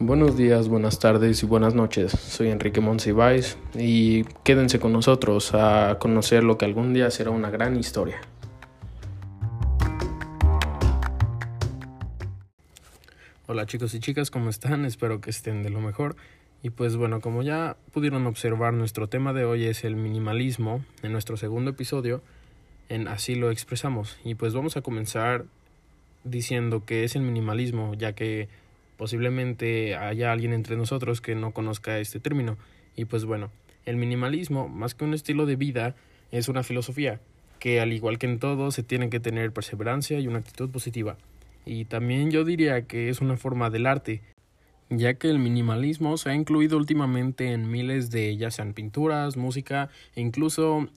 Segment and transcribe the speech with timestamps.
[0.00, 2.12] Buenos días, buenas tardes y buenas noches.
[2.12, 7.50] Soy Enrique Monsiváis y quédense con nosotros a conocer lo que algún día será una
[7.50, 8.20] gran historia.
[13.48, 14.84] Hola chicos y chicas, ¿cómo están?
[14.84, 16.14] Espero que estén de lo mejor.
[16.62, 21.10] Y pues bueno, como ya pudieron observar, nuestro tema de hoy es el minimalismo en
[21.10, 22.22] nuestro segundo episodio
[22.88, 24.16] en Así lo expresamos.
[24.24, 25.46] Y pues vamos a comenzar
[26.22, 28.48] diciendo que es el minimalismo, ya que
[28.98, 32.58] posiblemente haya alguien entre nosotros que no conozca este término.
[32.96, 33.50] Y pues bueno,
[33.86, 35.94] el minimalismo, más que un estilo de vida,
[36.30, 37.20] es una filosofía
[37.58, 41.16] que al igual que en todo se tiene que tener perseverancia y una actitud positiva.
[41.64, 44.20] Y también yo diría que es una forma del arte,
[44.90, 49.90] ya que el minimalismo se ha incluido últimamente en miles de ya sean pinturas, música
[50.14, 50.88] e incluso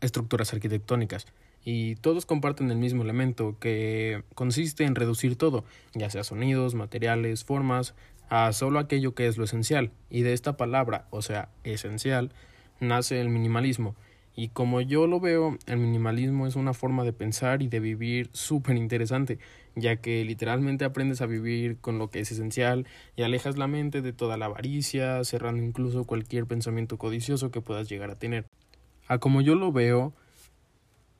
[0.00, 1.26] estructuras arquitectónicas
[1.64, 7.44] y todos comparten el mismo elemento que consiste en reducir todo, ya sea sonidos, materiales,
[7.44, 7.94] formas,
[8.30, 9.90] a solo aquello que es lo esencial.
[10.10, 12.32] Y de esta palabra, o sea, esencial,
[12.80, 13.96] nace el minimalismo.
[14.34, 18.30] Y como yo lo veo, el minimalismo es una forma de pensar y de vivir
[18.32, 19.40] súper interesante,
[19.74, 24.00] ya que literalmente aprendes a vivir con lo que es esencial y alejas la mente
[24.00, 28.46] de toda la avaricia, cerrando incluso cualquier pensamiento codicioso que puedas llegar a tener.
[29.08, 30.14] A como yo lo veo,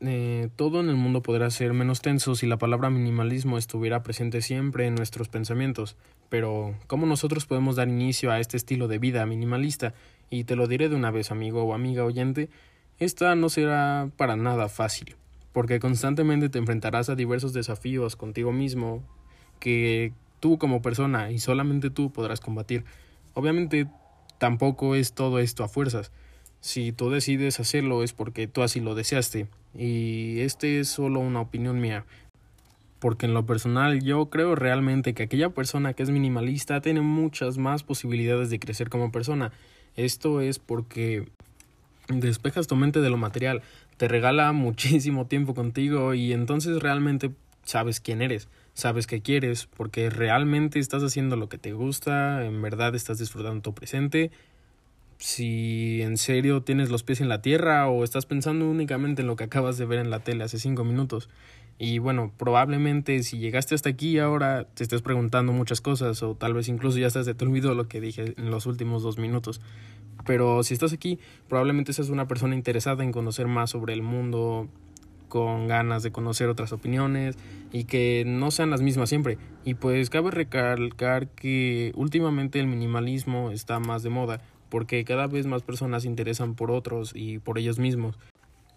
[0.00, 4.42] eh, todo en el mundo podrá ser menos tenso si la palabra minimalismo estuviera presente
[4.42, 5.96] siempre en nuestros pensamientos.
[6.28, 9.94] Pero, ¿cómo nosotros podemos dar inicio a este estilo de vida minimalista?
[10.28, 12.50] Y te lo diré de una vez, amigo o amiga oyente,
[12.98, 15.16] esta no será para nada fácil,
[15.52, 19.02] porque constantemente te enfrentarás a diversos desafíos contigo mismo
[19.60, 22.84] que tú como persona y solamente tú podrás combatir.
[23.34, 23.86] Obviamente
[24.38, 26.10] tampoco es todo esto a fuerzas.
[26.60, 31.40] Si tú decides hacerlo es porque tú así lo deseaste y este es solo una
[31.40, 32.04] opinión mía.
[32.98, 37.58] Porque en lo personal yo creo realmente que aquella persona que es minimalista tiene muchas
[37.58, 39.52] más posibilidades de crecer como persona.
[39.96, 41.28] Esto es porque
[42.08, 43.62] despejas tu mente de lo material,
[43.96, 47.30] te regala muchísimo tiempo contigo y entonces realmente
[47.64, 52.62] sabes quién eres, sabes qué quieres, porque realmente estás haciendo lo que te gusta, en
[52.62, 54.30] verdad estás disfrutando tu presente
[55.18, 59.36] si en serio tienes los pies en la tierra o estás pensando únicamente en lo
[59.36, 61.28] que acabas de ver en la tele hace cinco minutos.
[61.78, 66.54] Y bueno, probablemente si llegaste hasta aquí ahora te estés preguntando muchas cosas o tal
[66.54, 67.34] vez incluso ya estás de
[67.74, 69.60] lo que dije en los últimos dos minutos.
[70.24, 71.18] Pero si estás aquí,
[71.48, 74.68] probablemente seas una persona interesada en conocer más sobre el mundo,
[75.28, 77.36] con ganas de conocer otras opiniones
[77.72, 79.36] y que no sean las mismas siempre.
[79.64, 85.46] Y pues cabe recalcar que últimamente el minimalismo está más de moda porque cada vez
[85.46, 88.18] más personas se interesan por otros y por ellos mismos.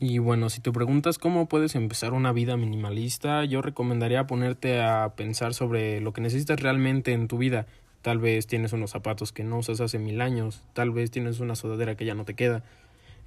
[0.00, 5.14] Y bueno, si te preguntas cómo puedes empezar una vida minimalista, yo recomendaría ponerte a
[5.16, 7.66] pensar sobre lo que necesitas realmente en tu vida.
[8.02, 11.54] Tal vez tienes unos zapatos que no usas hace mil años, tal vez tienes una
[11.54, 12.64] sudadera que ya no te queda.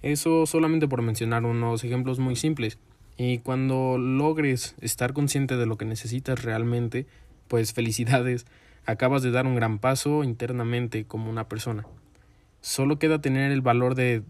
[0.03, 2.77] Eso solamente por mencionar unos ejemplos muy simples.
[3.17, 7.07] Y cuando logres estar consciente de lo que necesitas realmente,
[7.47, 8.45] pues felicidades,
[8.85, 11.85] acabas de dar un gran paso internamente como una persona.
[12.61, 14.23] Solo queda tener el valor de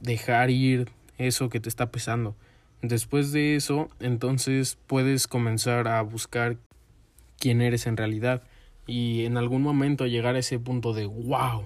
[0.00, 2.36] dejar ir eso que te está pesando.
[2.80, 6.56] Después de eso, entonces puedes comenzar a buscar
[7.38, 8.42] quién eres en realidad
[8.86, 11.64] y en algún momento llegar a ese punto de wow.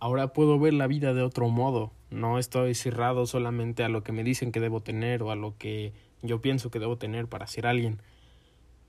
[0.00, 1.92] Ahora puedo ver la vida de otro modo.
[2.10, 5.58] No estoy cerrado solamente a lo que me dicen que debo tener o a lo
[5.58, 5.92] que
[6.22, 8.00] yo pienso que debo tener para ser alguien.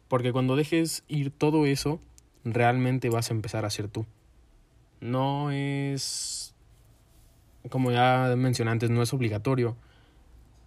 [0.07, 1.99] Porque cuando dejes ir todo eso,
[2.45, 4.05] realmente vas a empezar a ser tú
[5.01, 6.53] no es,
[7.69, 9.75] como ya mencioné antes, no es obligatorio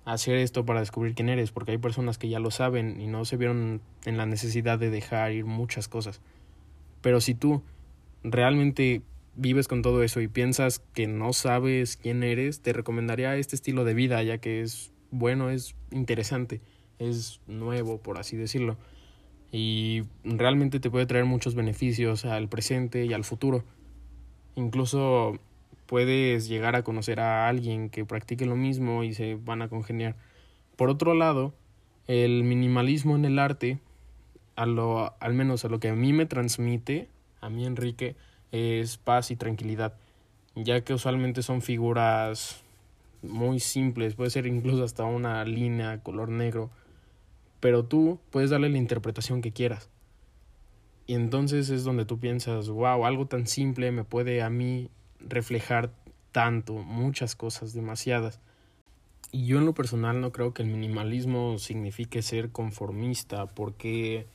[0.04, 3.24] hacer esto para descubrir quién eres, porque hay personas que ya lo saben y no
[3.24, 6.20] se vieron en la necesidad de dejar ir muchas cosas.
[7.00, 7.62] Pero si tú
[8.24, 9.02] realmente
[9.36, 13.84] vives con todo eso y piensas que no sabes quién eres, te recomendaría este estilo
[13.84, 16.60] de vida, ya que es bueno, es interesante,
[16.98, 18.76] es nuevo, por así decirlo.
[19.50, 23.64] Y realmente te puede traer muchos beneficios al presente y al futuro.
[24.54, 25.38] Incluso
[25.86, 30.16] puedes llegar a conocer a alguien que practique lo mismo y se van a congeniar.
[30.76, 31.52] Por otro lado,
[32.06, 33.78] el minimalismo en el arte,
[34.56, 37.08] a lo, al menos a lo que a mí me transmite,
[37.40, 38.16] a mí Enrique,
[38.52, 39.94] es paz y tranquilidad,
[40.54, 42.62] ya que usualmente son figuras
[43.22, 46.70] muy simples, puede ser incluso hasta una línea color negro,
[47.60, 49.88] pero tú puedes darle la interpretación que quieras.
[51.06, 54.88] Y entonces es donde tú piensas, wow, algo tan simple me puede a mí
[55.20, 55.90] reflejar
[56.30, 58.40] tanto, muchas cosas, demasiadas.
[59.30, 64.26] Y yo en lo personal no creo que el minimalismo signifique ser conformista, porque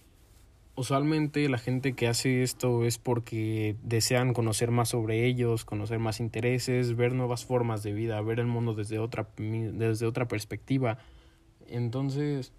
[0.75, 6.19] usualmente la gente que hace esto es porque desean conocer más sobre ellos, conocer más
[6.19, 10.99] intereses, ver nuevas formas de vida, ver el mundo desde otra, desde otra perspectiva.
[11.67, 12.53] Entonces,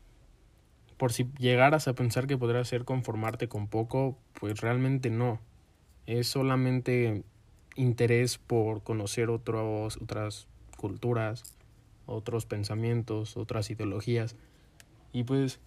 [0.98, 5.40] por si llegaras a pensar que podrás ser conformarte con poco, pues realmente no.
[6.06, 7.22] Es solamente
[7.76, 11.44] interés por conocer otros, otras culturas,
[12.06, 14.34] otros pensamientos, otras ideologías.
[15.12, 15.60] Y pues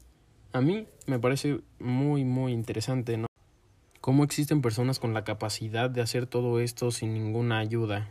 [0.51, 3.27] a mí me parece muy, muy interesante, ¿no?
[4.01, 8.09] Cómo existen personas con la capacidad de hacer todo esto sin ninguna ayuda.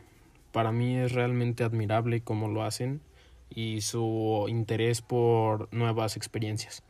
[0.53, 3.03] Para mí es realmente admirable cómo lo hacen
[3.51, 6.83] y su interés por nuevas experiencias.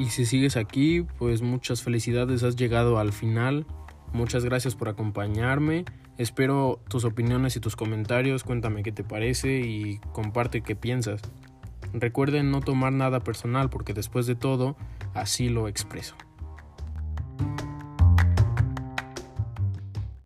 [0.00, 3.66] Y si sigues aquí, pues muchas felicidades, has llegado al final.
[4.14, 5.84] Muchas gracias por acompañarme.
[6.16, 11.20] Espero tus opiniones y tus comentarios, cuéntame qué te parece y comparte qué piensas.
[11.92, 14.74] Recuerden no tomar nada personal porque después de todo,
[15.12, 16.16] así lo expreso.